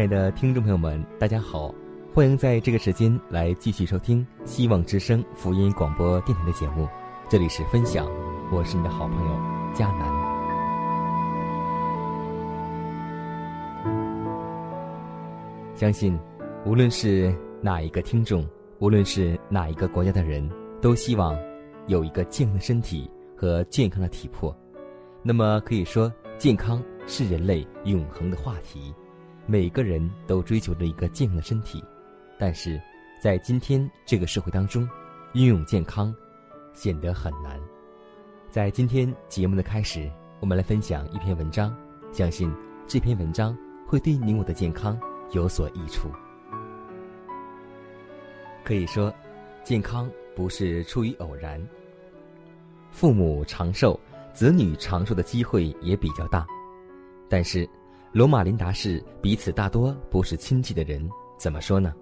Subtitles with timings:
[0.00, 1.74] 亲爱的听众朋友们，大家好，
[2.14, 6.88] 欢迎在这个时间来继续收听希望之声福音广播电台的节目。
[7.28, 8.08] 这里是分享，
[8.50, 9.38] 我是你的好朋友
[9.74, 10.08] 佳南。
[15.74, 16.18] 相信，
[16.64, 21.38] 无论是哪一个听众，无论是哪一个国家的人，都希望
[21.88, 24.56] 有一个健康的身体和健康的体魄。
[25.22, 28.94] 那么可以说，健康是人类永恒的话题。
[29.50, 31.82] 每个人都追求着一个健康的身体，
[32.38, 32.80] 但是
[33.20, 34.88] 在今天这个社会当中，
[35.32, 36.14] 拥有健康
[36.72, 37.60] 显得很难。
[38.48, 41.76] 在今天节目的开始，我们来分享一篇文章，
[42.12, 42.48] 相信
[42.86, 44.96] 这篇文章会对你我的健康
[45.32, 46.08] 有所益处。
[48.62, 49.12] 可以说，
[49.64, 51.60] 健康不是出于偶然。
[52.92, 53.98] 父母长寿，
[54.32, 56.46] 子女长寿的机会也比较大，
[57.28, 57.68] 但是。
[58.12, 61.94] 罗马琳达市彼此大多不是亲戚的人，怎么说呢？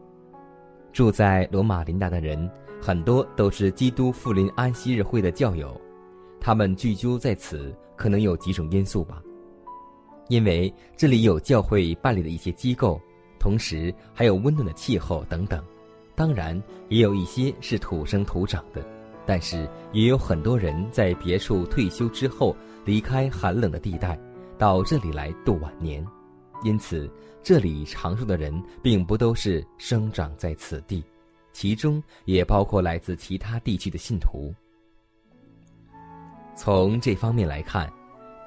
[0.90, 5.78] 住在罗马琳达的人很多都是基督复临安息日会的教友，
[6.40, 9.22] 他们聚居在此可能有几种因素吧。
[10.28, 12.98] 因为这里有教会办理的一些机构，
[13.38, 15.62] 同时还有温暖的气候等等。
[16.14, 18.82] 当然，也有一些是土生土长的，
[19.26, 24.18] 但是也有很多人在别处退休之后离开寒冷的地带。
[24.58, 26.04] 到这里来度晚年，
[26.64, 27.08] 因此
[27.44, 28.52] 这里长寿的人
[28.82, 31.02] 并不都是生长在此地，
[31.52, 34.52] 其中也包括来自其他地区的信徒。
[36.56, 37.88] 从这方面来看，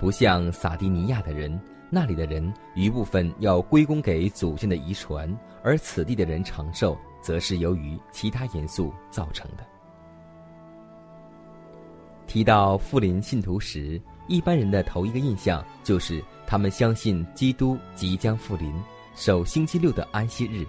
[0.02, 1.58] 不像撒迪尼亚的人，
[1.90, 5.34] 那里的人一部分要归功给祖先的遗传，
[5.64, 9.66] 而此地的人长寿，则是由于其他因素造成的。
[12.28, 14.02] 提到富林信徒时。
[14.28, 18.74] 一般人的头一个印象就是他们相信基督即将复临，
[19.16, 20.66] 守星期六的安息日；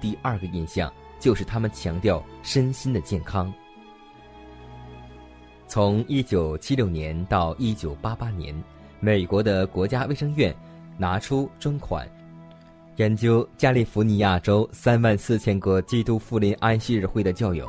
[0.00, 3.52] 第二个印象就是他们强调身心的健康。
[5.66, 8.54] 从一九七六年到一九八八年，
[9.00, 10.54] 美国的国家卫生院
[10.96, 12.08] 拿出专款，
[12.96, 17.68] 研究加利福尼亚州三万四千个基督复临安息日会的教友。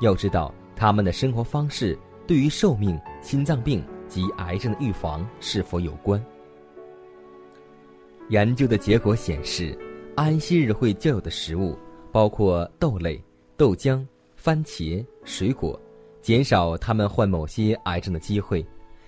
[0.00, 3.82] 要知道，他们的生活方式对于寿命、心脏病。
[4.08, 6.22] 及癌症的预防是否有关？
[8.28, 9.78] 研究的结果显示，
[10.16, 11.78] 安息日会较有的食物
[12.10, 13.22] 包括豆类、
[13.56, 14.04] 豆浆、
[14.36, 15.80] 番茄、水果，
[16.20, 18.66] 减少他们患某些癌症的机会。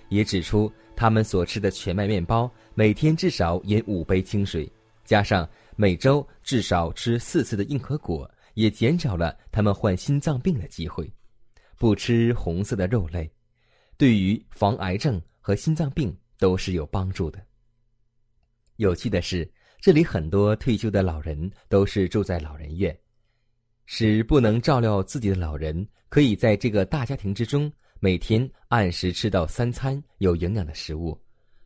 [0.09, 4.69] 也指出，他们所吃的全麦面包每天至少饮五杯清水，
[5.05, 11.09] 加上每周至少吃四次的硬壳果，也减少了他们患心脏病的机会。
[11.77, 13.31] 不吃红色的肉类。
[14.01, 17.39] 对于防癌症和心脏病都是有帮助的。
[18.77, 19.47] 有趣的是，
[19.79, 22.99] 这里很多退休的老人都是住在老人院，
[23.85, 31.15] 使不能照料自己的老人可以在这个大家庭之中每天按时吃到三餐有营养的食物。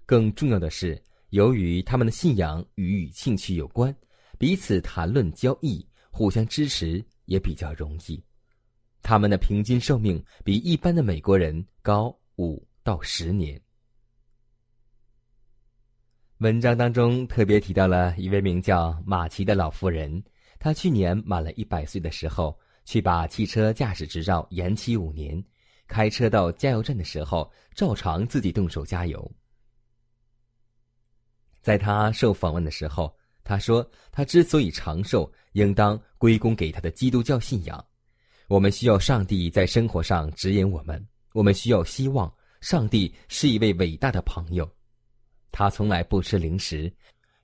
[0.05, 3.95] 更重要的是，由于他们的信仰与兴趣有关，
[4.37, 8.21] 彼此谈论交易，互相支持也比较容易。
[9.01, 12.13] 他们的平均寿命比一般的美国人高。
[12.37, 13.59] 五到十年。
[16.39, 20.21] 文章当中特别提到了一位名叫马奇的老妇人，
[20.59, 25.41] 她去年满了一百岁的时候，去把汽车驾驶执照延期五年，
[25.87, 29.31] 开车到加油站的时候，照常自己动手加油。
[31.61, 37.83] 在他受访问的时候，他说：“他之所以长寿，应当归功给他的基督教信仰。
[38.47, 41.03] 我们需要上帝在生活上指引我们，
[41.35, 44.65] 我们需要希望上帝是一位伟大的朋友。
[45.51, 46.89] 他从来不吃零食，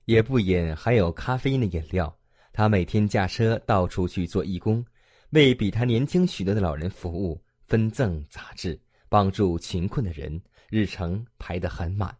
[0.06, 2.14] 也不饮含有咖啡因的饮料。
[2.54, 4.82] 他每天驾车到处去做义工，
[5.30, 8.80] 为比他年轻许多的老人服务，分赠杂志，
[9.10, 10.40] 帮助贫困的人，
[10.70, 12.16] 日程排得很满。”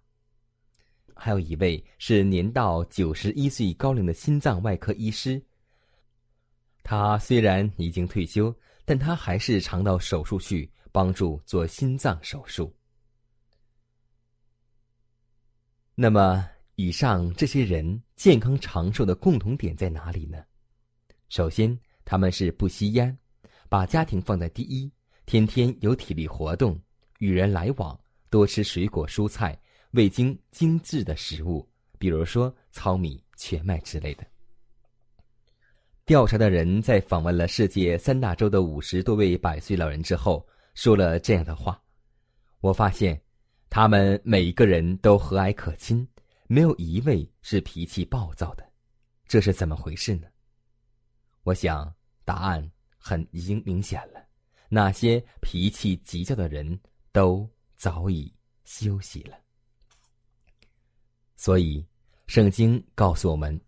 [1.17, 5.43] 还有一位是年到九十一岁高龄的心脏外科医师。
[6.83, 8.55] 他虽然已经退休，
[8.85, 12.73] 但他还是常到手术去帮助做心脏手术。
[15.95, 20.45] 那么，以上这些人健康长寿的共同点在哪里呢？
[21.29, 23.19] 首先，他们是不吸烟，
[23.69, 24.93] 把家庭放在第一，
[25.27, 26.81] 天天有体力活动，
[27.19, 27.99] 与人来往，
[28.31, 29.59] 多吃水果蔬菜。
[29.93, 31.69] 味精精致的食物，
[31.99, 34.25] 比如说糙米、全麦之类的。
[36.07, 41.83] 调查的人在访问了世界三大洲的五十多位百岁老人之后，说了这样的话
[42.61, 43.21] ：“我发现，
[43.69, 46.07] 他们每一个人都和蔼可亲，
[46.47, 48.67] 没有一位是脾气暴躁的。
[49.27, 50.27] 这是怎么回事呢？
[51.43, 54.25] 我想答案很已经明显了，
[54.69, 56.81] 那些脾气急躁的人
[57.13, 58.33] 都早已
[58.65, 59.37] 休息了。”
[61.37, 61.85] 所以，
[62.27, 63.61] 圣经告诉我们：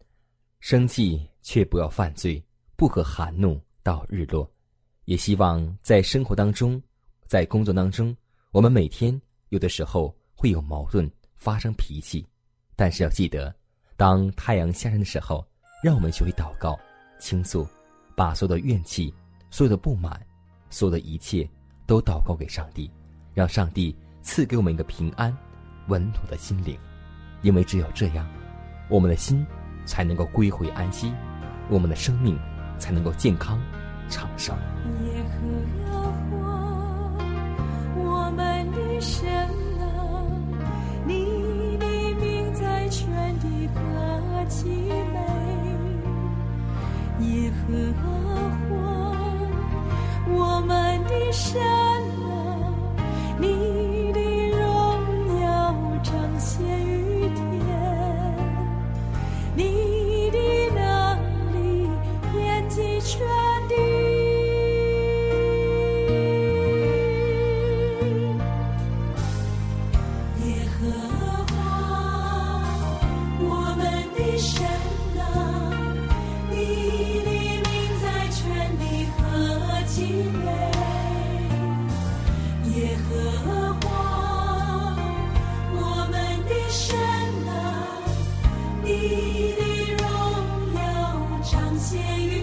[0.61, 2.43] 生气却不要犯罪，
[2.77, 4.51] 不可含怒到日落。
[5.07, 6.83] 也希望在生活当中，
[7.27, 8.17] 在工作当中，
[8.51, 12.27] 我们每天有的时候会有矛盾，发生脾气，
[12.77, 13.55] 但是要记得，
[13.97, 15.47] 当太阳下山的时候，
[15.83, 16.79] 让我们学会祷告、
[17.19, 17.67] 倾诉，
[18.15, 19.13] 把所有的怨气、
[19.51, 20.21] 所有的不满、
[20.71, 21.49] 所有的一切
[21.87, 22.91] 都祷告给上帝，
[23.33, 25.37] 让上帝赐给我们一个平安、
[25.89, 26.79] 稳妥的心灵。
[27.43, 28.27] 因为只有这样，
[28.89, 29.45] 我们的心
[29.85, 31.13] 才能够归回安息，
[31.69, 32.39] 我们的生命
[32.79, 33.61] 才能够健康
[34.09, 34.55] 长寿。
[91.55, 92.34] 长线。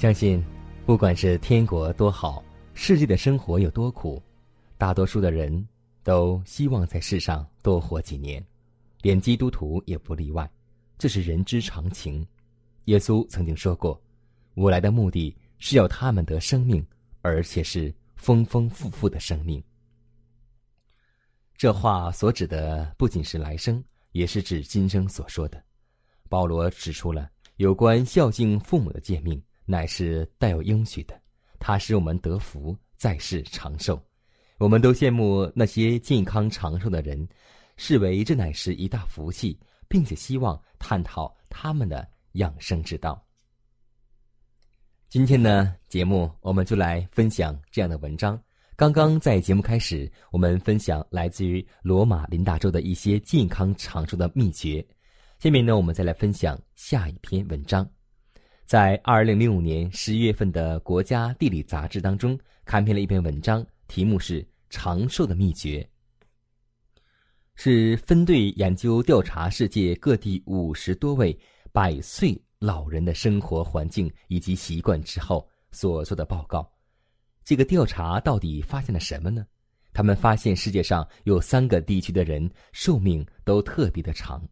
[0.00, 0.42] 相信，
[0.86, 2.42] 不管是天国多好，
[2.72, 4.18] 世界的生活有多苦，
[4.78, 5.68] 大多数的人
[6.02, 8.42] 都希望在世上多活几年，
[9.02, 10.50] 连基督徒也不例外，
[10.96, 12.26] 这是人之常情。
[12.86, 14.00] 耶稣曾经说过
[14.56, 16.82] ：“我来的目的是要他们得生命，
[17.20, 19.62] 而且是丰丰富富的生命。”
[21.58, 25.62] 这话所指的不仅是来生，也是指今生所说的。
[26.26, 29.38] 保罗指出了有关孝敬父母的诫命。
[29.70, 31.18] 乃是带有应许的，
[31.60, 34.02] 它使我们得福，在世长寿。
[34.58, 37.26] 我们都羡慕那些健康长寿的人，
[37.76, 43.24] 视为这乃是一大福气，并且希望探讨他们的养生之道。
[45.08, 48.40] 今天呢，节目我们就来分享这样的文章。
[48.76, 54.84] 刚刚在节目开始，我们分享来自于罗马林达州的一些健康长寿的秘诀。
[55.38, 57.88] 下面呢，我们再来分享下一篇文章。
[58.70, 65.84] 在二零零五年十一月份的《国家地理》杂志当中，刊篇了一篇文章，题目是《长寿的秘诀》，
[67.56, 71.36] 是分队研究调查世界各地五十多位
[71.72, 76.72] 百岁老人的生活环境以及习惯之后所做的报告。
[77.44, 79.44] 这个调查到底发现了什么呢？
[79.92, 84.48] 他们发现世界上有三个地区的人寿命都特别的长，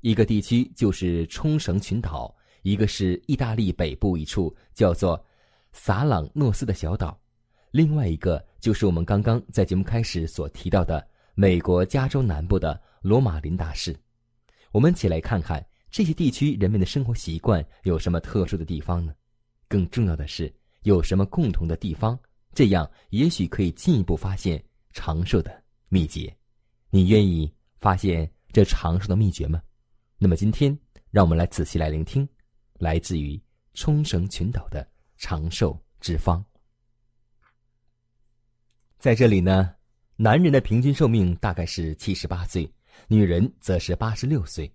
[0.00, 2.34] 一个地区就是冲绳群岛。
[2.64, 5.22] 一个是意大利北部一处叫做
[5.72, 7.16] 萨朗诺斯的小岛，
[7.70, 13.94] 另外一个就是我们刚刚在节目开始所提到的美国加州南部的罗马林达市。
[14.72, 19.14] 我们一起来看看这些地区人们的生活习惯有什么特殊的地方呢？
[19.68, 20.50] 更重要的是
[20.84, 22.18] 有什么共同的地方？
[22.54, 26.34] 这样也许可以进一步发现长寿的秘诀。
[26.88, 29.62] 你愿意发现这长寿的秘诀吗？
[30.16, 30.76] 那么今天
[31.10, 32.26] 让我们来仔细来聆听。
[32.78, 33.40] 来自于
[33.74, 36.44] 冲绳群岛的长寿之方，
[38.98, 39.74] 在这里呢，
[40.16, 42.70] 男人的平均寿命大概是七十八岁，
[43.08, 44.70] 女人则是八十六岁。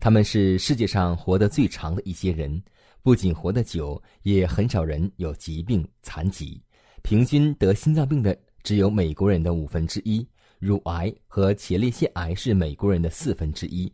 [0.00, 2.60] 他们是世界上活得最长的一些人，
[3.02, 6.60] 不仅活得久，也很少人有疾病残疾。
[7.02, 10.26] 平均得心脏病的只有美国人的五分之一，
[10.58, 13.92] 乳癌和前列腺癌是美国人的四分之一，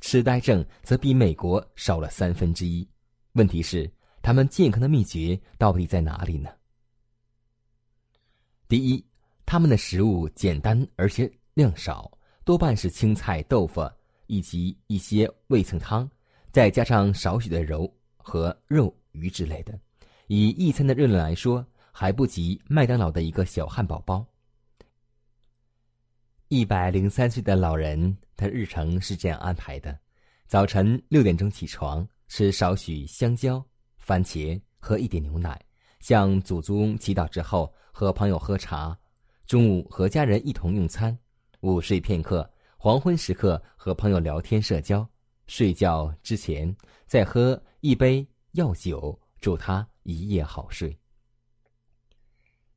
[0.00, 2.88] 痴呆症则比美国少了三分之一。
[3.38, 3.88] 问题是，
[4.20, 6.50] 他们健康的秘诀到底在哪里呢？
[8.66, 9.06] 第一，
[9.46, 12.10] 他们的食物简单而且量少，
[12.44, 13.88] 多半是青菜、豆腐
[14.26, 16.10] 以及一些味噌汤，
[16.50, 19.78] 再加上少许的肉和肉、鱼之类的。
[20.26, 24.26] 以一餐的热量来说，还不及麦当劳的一个小汉堡包。
[26.48, 29.96] 一百零三岁的老人，他日程是这样安排的：
[30.48, 32.04] 早晨六点钟起床。
[32.28, 33.64] 吃少许香蕉、
[33.96, 35.60] 番茄，喝一点牛奶，
[36.00, 38.96] 向祖宗祈祷之后，和朋友喝茶。
[39.46, 41.18] 中午和家人一同用餐，
[41.60, 45.08] 午睡片刻，黄昏时刻和朋友聊天社交。
[45.46, 50.94] 睡觉之前再喝一杯药酒，祝他一夜好睡。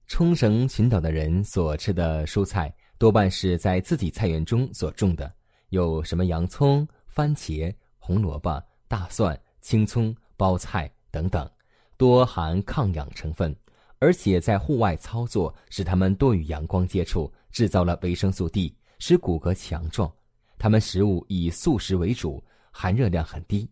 [0.08, 5.34] 冲绳群岛的人所吃的蔬菜多半是在自己菜园中所种的，
[5.70, 8.64] 有什么洋葱、番茄、红萝卜。
[8.92, 11.50] 大蒜、青葱、包菜等等，
[11.96, 13.56] 多含抗氧成分，
[14.00, 20.12] 而且在户外操作使他们多与阳光接触，制造了维生素 D，使骨骼强壮。
[20.58, 23.66] 他们食物以素食为主，含热量很低。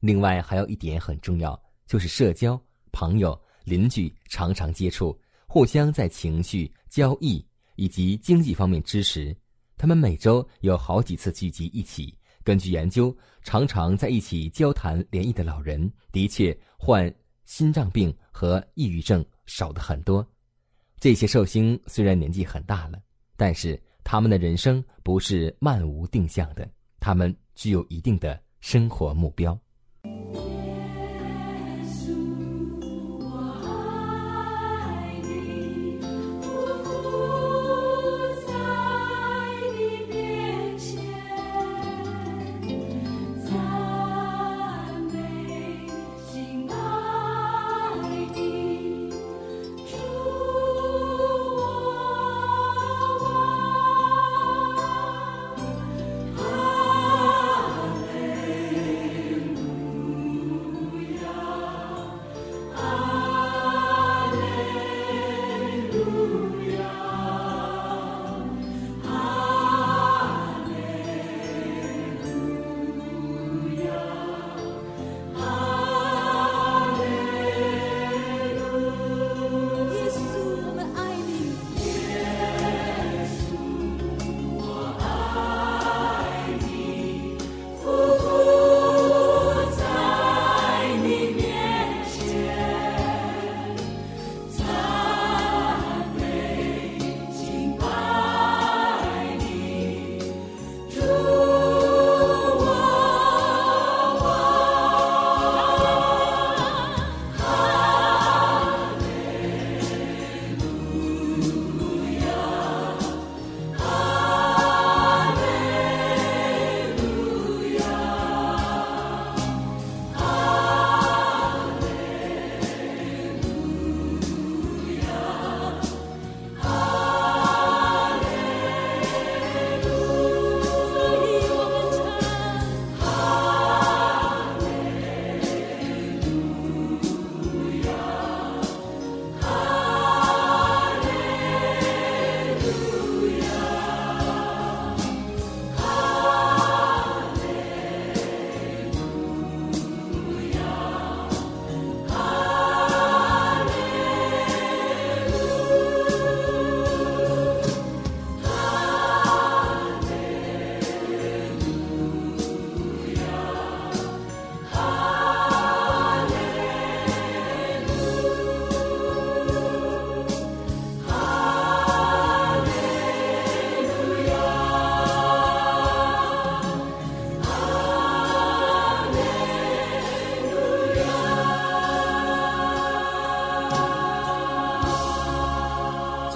[0.00, 1.56] 另外还有一点很重要，
[1.86, 2.60] 就是社交，
[2.90, 7.46] 朋友、邻居常常接触，互相在情绪、交易
[7.76, 9.32] 以及经济方面支持。
[9.76, 12.12] 他们每周有好几次聚集一起。
[12.44, 17.12] 根据研究，常常在一起交谈联谊的老人，的确患
[17.44, 20.26] 心脏病和抑郁症少得很多。
[20.98, 22.98] 这些寿星虽然年纪很大了，
[23.36, 26.68] 但是他们的人生不是漫无定向的，
[26.98, 29.58] 他们具有一定的生活目标。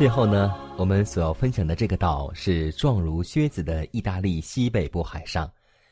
[0.02, 5.48] 最后呢，我们所要分享的这个岛是状如靴子的意大利西北部海上，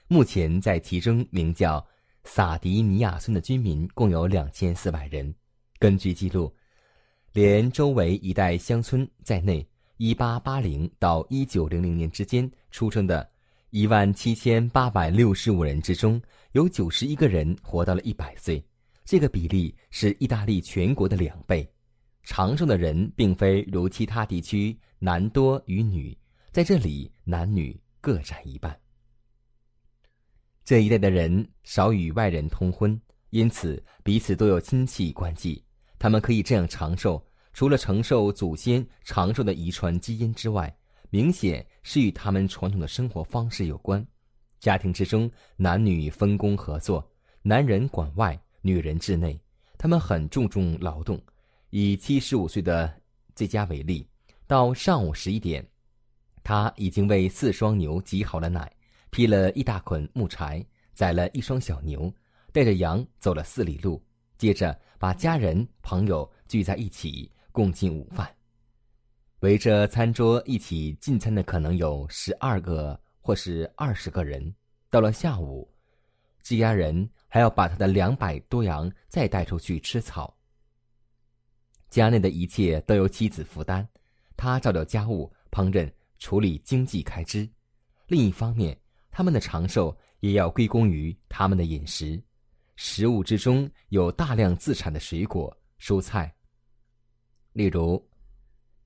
[0.09, 1.87] 目前在其中名叫
[2.25, 5.33] 萨迪尼亚村的居民共有两千四百人。
[5.79, 6.53] 根据记录，
[7.33, 9.65] 连周围一带乡村在内，
[9.97, 13.25] 一八八零到一九零零年之间出生的
[13.71, 16.21] 一万七千八百六十五人之中，
[16.51, 18.61] 有九十一个人活到了一百岁，
[19.05, 21.65] 这个比例是意大利全国的两倍。
[22.31, 26.17] 长寿的人并非如其他地区男多于女，
[26.53, 28.79] 在这里男女各占一半。
[30.65, 32.99] 这一代的人少与外人通婚，
[33.31, 35.65] 因此彼此都有亲戚关系。
[35.99, 37.21] 他们可以这样长寿，
[37.53, 40.73] 除了承受祖先长寿的遗传基因之外，
[41.11, 44.07] 明显是与他们传统的生活方式有关。
[44.61, 47.05] 家庭之中，男女分工合作，
[47.43, 49.37] 男人管外，女人治内。
[49.77, 51.21] 他们很注重劳动。
[51.71, 52.93] 以七十五岁的
[53.35, 54.07] 这家为例，
[54.47, 55.65] 到上午十一点，
[56.43, 58.71] 他已经为四双牛挤好了奶，
[59.11, 62.13] 劈了一大捆木柴，宰了一双小牛，
[62.53, 64.03] 带着羊走了四里路，
[64.37, 68.29] 接着把家人朋友聚在一起共进午饭。
[69.39, 74.55] 围着餐桌一起进餐的可能有十二个或是二十个人。
[74.91, 75.73] 到了下午，
[76.43, 80.37] 这家人还要把他的两百多羊再带出去吃草。
[81.91, 83.87] 家内的一切都由妻子负担，
[84.37, 87.47] 他照料家务、烹饪、处理经济开支。
[88.07, 92.23] 另一方面，他们的长寿也要归功于他们的饮食，
[92.77, 96.33] 食物之中有大量自产的水果、蔬菜，
[97.53, 98.09] 例如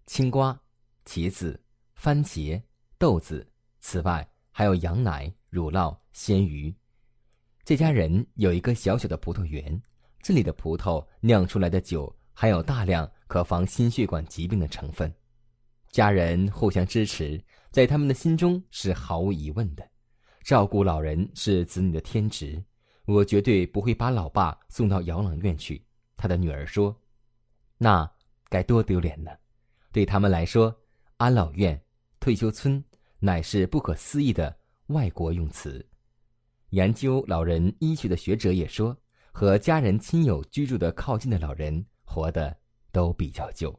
[0.06, 0.58] 青瓜、
[1.04, 1.62] 茄子、
[1.94, 2.60] 番茄、
[2.98, 3.46] 豆子。
[3.80, 6.74] 此外，还有羊奶、乳酪、鲜鱼。
[7.64, 9.78] 这家人有一个小小的葡萄园，
[10.22, 12.14] 这里的葡萄酿出来的酒。
[12.34, 15.12] 含有大量可防心血管疾病的成分，
[15.90, 19.88] 家人互相支持，在他们的心中是毫无疑问的。
[20.42, 22.62] 照顾老人是子女的天职，
[23.06, 25.82] 我绝对不会把老爸送到养老院去。
[26.16, 26.94] 他的女儿说
[27.78, 28.10] ：“那
[28.48, 29.30] 该多丢脸呢！”
[29.92, 30.76] 对他们来说，
[31.16, 31.80] 安老院、
[32.18, 32.84] 退休村
[33.20, 34.54] 乃是不可思议的
[34.88, 35.86] 外国用词。
[36.70, 38.96] 研究老人医学的学者也说，
[39.32, 41.86] 和家人亲友居住的靠近的老人。
[42.14, 42.56] 活的
[42.92, 43.76] 都比较久。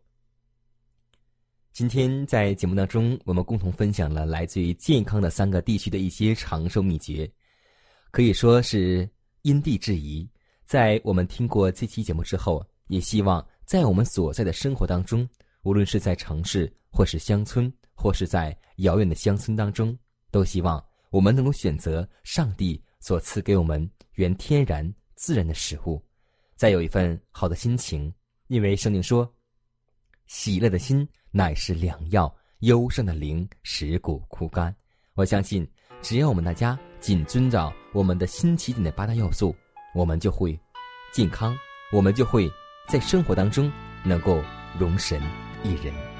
[1.72, 7.30] 今天在节目当中，我们共同分享了来自于健康的三个地区的一些长寿秘诀，
[8.12, 9.10] 可以说是
[9.44, 10.30] 因地制宜。
[10.66, 15.28] 在我们听过这期节目之后，也希望在我们所在的生活当中，
[15.64, 19.98] 无论是在城市，或是乡村，或是在遥远的乡村当中，
[20.32, 26.02] 都希望我们能够选择上帝所赐给我们原天然自然的食物。
[26.56, 28.12] 再有一份好的心情，
[28.48, 29.32] 因为圣经说
[30.28, 34.76] ：“喜乐的心乃是良药，忧伤的灵使骨枯干。”
[35.16, 35.68] 我相信，
[36.02, 39.56] 只要我们大家谨遵照我们的新起点的八大要素，
[39.94, 40.60] 我们就会
[41.14, 41.58] 健康，
[41.92, 42.52] 我们就会
[42.88, 43.72] 在生活当中
[44.04, 44.44] 能够
[44.78, 45.22] 容神
[45.64, 46.15] 一人。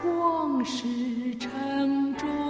[0.00, 0.86] 创世
[1.38, 2.41] 成众。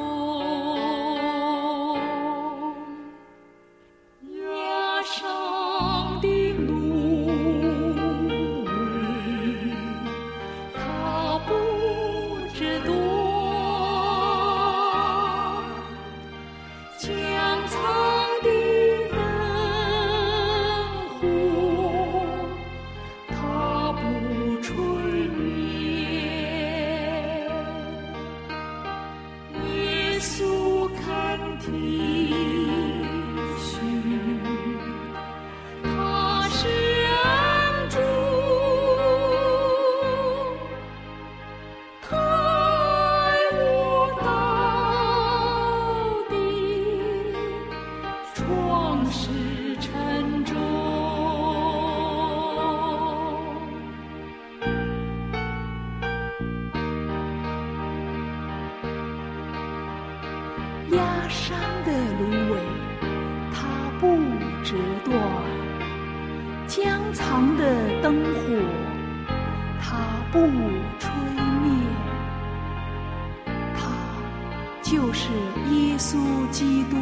[61.33, 62.61] 山的芦苇，
[63.53, 63.65] 它
[63.99, 64.19] 不
[64.63, 65.11] 折断；
[66.67, 67.63] 江藏的
[68.03, 68.41] 灯火，
[69.81, 69.97] 它
[70.31, 70.39] 不
[70.99, 71.11] 吹
[71.63, 71.67] 灭。
[73.75, 73.81] 他
[74.83, 75.31] 就是
[75.71, 76.19] 耶稣
[76.51, 76.97] 基督，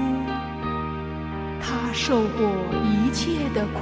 [1.61, 2.49] 他受过
[2.85, 3.81] 一切的苦，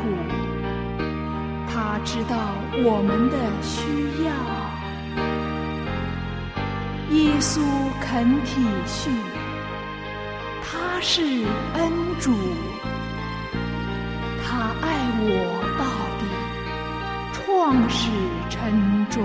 [1.69, 2.37] 他知道
[2.83, 4.33] 我们的需要。
[7.11, 7.61] 耶稣
[8.01, 9.11] 肯体恤，
[10.99, 11.23] 他是
[11.75, 12.35] 恩主，
[14.45, 15.85] 他爱我到
[16.19, 16.27] 底，
[17.33, 18.11] 创始
[18.51, 19.25] 成中。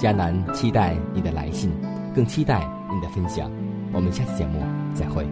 [0.00, 1.70] 迦南期待你的来信，
[2.14, 3.50] 更期待你的分享。
[3.92, 4.58] 我们下次节目
[4.94, 5.26] 再会。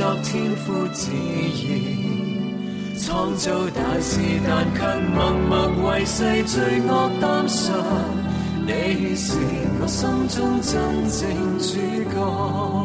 [0.00, 1.98] 作天父旨意。
[2.98, 4.80] 创造大事，但却
[5.14, 7.76] 默默为世罪恶担上。
[8.66, 9.36] 你是
[9.78, 10.72] 我心中真
[11.10, 11.20] 正
[11.58, 11.76] 主
[12.14, 12.79] 角。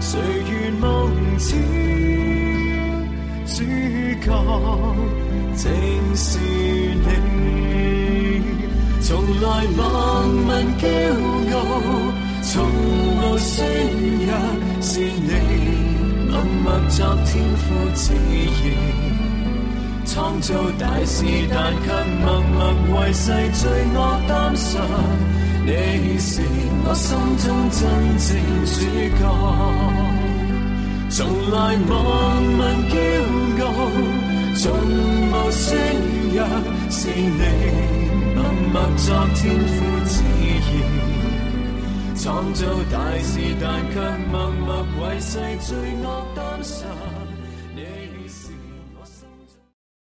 [0.00, 1.54] 谁愿梦似
[3.46, 3.62] 主
[4.24, 4.28] 角
[5.56, 7.08] 正是你。
[9.00, 10.84] 从来万万骄
[11.54, 11.56] 傲
[12.42, 13.54] 从无宣
[14.26, 14.32] 弱
[14.80, 15.84] 是你。
[16.34, 17.64] 默默作天赋
[17.94, 18.74] 自然
[20.04, 21.86] 创造大事但却
[22.24, 24.82] 默默为世罪恶担上
[25.66, 25.70] 你
[26.18, 26.42] 是
[26.84, 27.80] 我心中真
[28.18, 28.28] 正
[28.68, 28.76] 主
[29.18, 29.24] 角，
[31.08, 31.16] 從
[31.50, 31.56] 來
[31.88, 31.92] 忘
[32.42, 32.60] 民
[32.92, 32.92] 驕
[33.64, 33.66] 傲，
[34.56, 34.62] 從
[35.32, 35.64] 無宣
[36.36, 36.38] 揚，
[36.90, 37.42] 是你
[38.34, 38.38] 默
[38.74, 39.74] 默作天父
[40.04, 40.44] 旨意，
[42.22, 42.22] 创
[42.52, 42.60] 造
[42.92, 43.96] 大事，但却
[44.30, 45.72] 默默为世罪
[46.04, 46.84] 恶担心。